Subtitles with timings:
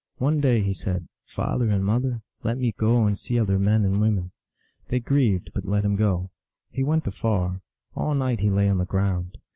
[0.17, 4.01] One day he said," Father and mother, let me go and see other men and
[4.01, 4.31] women."
[4.87, 6.31] They grieved, but let him go.
[6.71, 7.61] He went afar.
[7.95, 9.37] All night he lay on the ground.